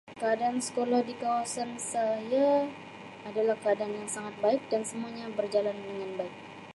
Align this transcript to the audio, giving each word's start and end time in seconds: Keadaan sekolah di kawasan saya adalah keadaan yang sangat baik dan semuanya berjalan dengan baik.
Keadaan 0.21 0.57
sekolah 0.67 1.01
di 1.09 1.13
kawasan 1.21 1.71
saya 1.93 2.51
adalah 3.29 3.53
keadaan 3.63 3.93
yang 3.99 4.09
sangat 4.15 4.33
baik 4.43 4.61
dan 4.71 4.81
semuanya 4.89 5.25
berjalan 5.37 5.77
dengan 5.87 6.09
baik. 6.25 6.35